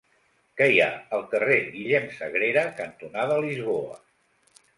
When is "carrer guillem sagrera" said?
1.33-2.65